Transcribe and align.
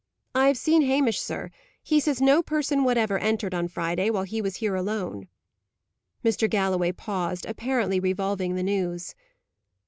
"I 0.33 0.47
have 0.47 0.57
seen 0.57 0.81
Hamish, 0.81 1.19
sir. 1.21 1.51
He 1.83 1.99
says 1.99 2.19
no 2.19 2.41
person 2.41 2.83
whatever 2.83 3.19
entered 3.19 3.53
on 3.53 3.67
Friday, 3.67 4.09
while 4.09 4.23
he 4.23 4.41
was 4.41 4.55
here 4.55 4.73
alone." 4.73 5.27
Mr. 6.25 6.49
Galloway 6.49 6.91
paused, 6.91 7.45
apparently 7.45 7.99
revolving 7.99 8.55
the 8.55 8.63
news. 8.63 9.13